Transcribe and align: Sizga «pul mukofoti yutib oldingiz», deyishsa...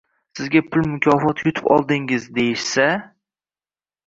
Sizga 0.37 0.61
«pul 0.75 0.87
mukofoti 0.93 1.45
yutib 1.49 1.69
oldingiz», 1.77 2.27
deyishsa... 2.39 2.89